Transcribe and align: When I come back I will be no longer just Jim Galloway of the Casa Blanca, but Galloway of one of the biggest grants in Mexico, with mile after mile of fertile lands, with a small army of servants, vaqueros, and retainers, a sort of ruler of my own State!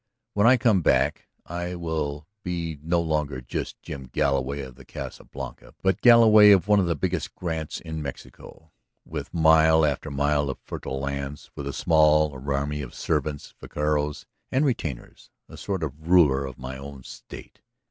When 0.33 0.47
I 0.47 0.57
come 0.57 0.81
back 0.81 1.27
I 1.45 1.75
will 1.75 2.25
be 2.41 2.79
no 2.81 2.99
longer 2.99 3.39
just 3.39 3.79
Jim 3.83 4.07
Galloway 4.11 4.61
of 4.61 4.73
the 4.73 4.83
Casa 4.83 5.23
Blanca, 5.25 5.75
but 5.83 6.01
Galloway 6.01 6.49
of 6.49 6.67
one 6.67 6.79
of 6.79 6.87
the 6.87 6.95
biggest 6.95 7.35
grants 7.35 7.79
in 7.79 8.01
Mexico, 8.01 8.71
with 9.05 9.31
mile 9.31 9.85
after 9.85 10.09
mile 10.09 10.49
of 10.49 10.57
fertile 10.57 10.99
lands, 11.01 11.51
with 11.53 11.67
a 11.67 11.71
small 11.71 12.31
army 12.33 12.81
of 12.81 12.95
servants, 12.95 13.53
vaqueros, 13.61 14.25
and 14.51 14.65
retainers, 14.65 15.29
a 15.47 15.55
sort 15.55 15.83
of 15.83 16.07
ruler 16.09 16.47
of 16.47 16.57
my 16.57 16.79
own 16.79 17.03
State! 17.03 17.61